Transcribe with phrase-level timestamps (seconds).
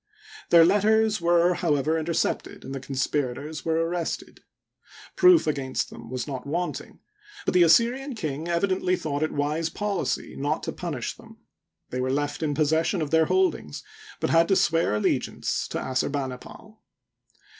[0.49, 4.39] Their letters were, however, intercepted, and the conspirators were ar rested.
[5.15, 6.97] Proof against them was not wanting,
[7.45, 11.37] but the As syrian king evidently thought it wise policy not to punish them.
[11.91, 13.83] They were left in possession of their holdings,
[14.19, 16.79] but had to swear allegiance to Assurbanipal.